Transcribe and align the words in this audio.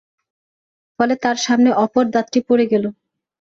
ফলে 0.99 1.15
তার 1.23 1.37
সামনে 1.45 1.69
অপর 1.83 2.05
দাঁতটি 2.13 2.39
পড়ে 2.47 2.65
গেল। 2.71 2.85